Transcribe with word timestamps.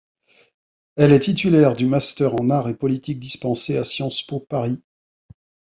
Elle 0.95 1.11
est 1.13 1.19
titulaire 1.19 1.75
du 1.75 1.85
master 1.85 2.33
en 2.33 2.49
Arts 2.49 2.69
et 2.69 2.73
politique 2.75 3.19
dispensé 3.19 3.77
à 3.77 3.83
SciencePo 3.83 4.39
Paris. 4.39 4.81